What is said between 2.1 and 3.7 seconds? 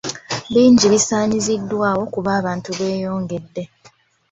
kuba abantu beeyongedde.